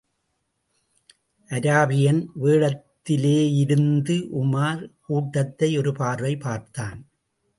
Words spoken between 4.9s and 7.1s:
கூட்டத்தை ஒரு பார்வை பார்த்தான்.